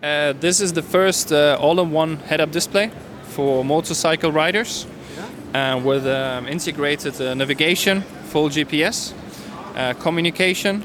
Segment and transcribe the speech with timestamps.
[0.00, 2.88] Uh, this is the first uh, all-in-one head-up display
[3.22, 4.86] for motorcycle riders
[5.54, 9.12] uh, with um, integrated uh, navigation, full GPS,
[9.74, 10.84] uh, communication,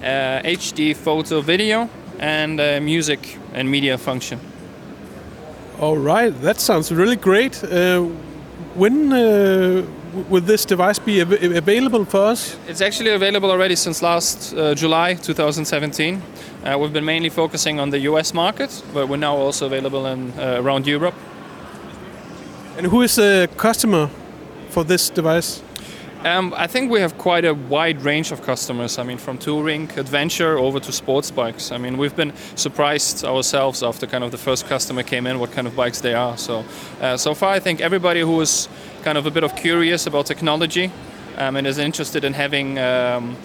[0.00, 4.40] uh, HD photo video, and uh, music and media function.
[5.78, 7.62] All right, that sounds really great.
[7.62, 8.04] Uh,
[8.74, 9.12] when
[10.14, 12.56] w- will this device be av- available for us?
[12.68, 16.22] It's actually available already since last uh, July 2017.
[16.64, 20.32] Uh, we've been mainly focusing on the US market, but we're now also available in,
[20.38, 21.14] uh, around Europe.
[22.78, 24.08] And who is the customer
[24.70, 25.62] for this device?
[26.24, 28.98] Um, I think we have quite a wide range of customers.
[28.98, 31.70] I mean, from touring, adventure, over to sports bikes.
[31.70, 35.52] I mean, we've been surprised ourselves after kind of the first customer came in what
[35.52, 36.38] kind of bikes they are.
[36.38, 36.64] So,
[37.02, 38.68] uh, so far, I think everybody who is
[39.04, 40.90] kind of a bit of curious about technology
[41.36, 43.36] um, and is interested in having um,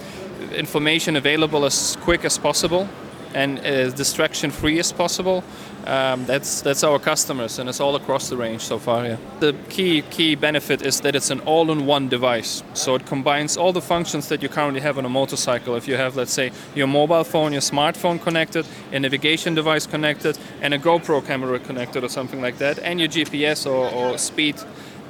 [0.56, 2.88] information available as quick as possible
[3.34, 5.44] and as distraction free as possible.
[5.86, 9.06] Um, that's that's our customers, and it's all across the range so far.
[9.06, 9.18] Yeah.
[9.40, 13.82] The key key benefit is that it's an all-in-one device, so it combines all the
[13.82, 15.76] functions that you currently have on a motorcycle.
[15.76, 20.38] If you have, let's say, your mobile phone, your smartphone connected, a navigation device connected,
[20.62, 24.56] and a GoPro camera connected, or something like that, and your GPS or, or speed.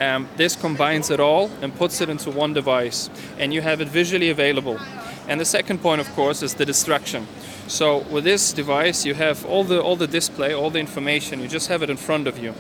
[0.01, 3.89] Um, this combines it all and puts it into one device, and you have it
[3.89, 4.79] visually available.
[5.27, 7.27] And the second point, of course, is the distraction.
[7.67, 11.39] So with this device, you have all the all the display, all the information.
[11.41, 12.55] You just have it in front of you,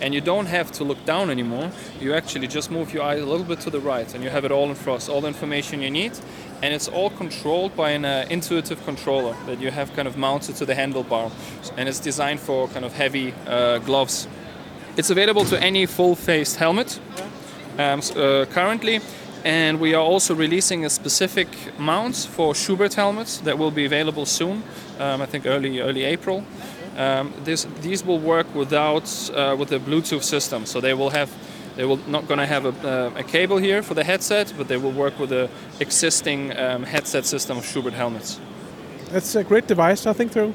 [0.00, 1.72] and you don't have to look down anymore.
[2.00, 4.44] You actually just move your eyes a little bit to the right, and you have
[4.44, 6.12] it all in front, all the information you need,
[6.62, 10.54] and it's all controlled by an uh, intuitive controller that you have kind of mounted
[10.56, 11.32] to the handlebar,
[11.76, 14.28] and it's designed for kind of heavy uh, gloves.
[14.94, 17.00] It's available to any full-faced helmet
[17.78, 19.00] um, uh, currently,
[19.42, 24.26] and we are also releasing a specific mount for Schuberth helmets that will be available
[24.26, 24.62] soon.
[24.98, 26.44] Um, I think early early April.
[26.98, 31.30] Um, this, these will work without uh, with the Bluetooth system, so they will have.
[31.74, 34.68] They will not going to have a, uh, a cable here for the headset, but
[34.68, 35.48] they will work with the
[35.80, 38.38] existing um, headset system of Schuberth helmets.
[39.10, 40.52] That's a great device, I think, though.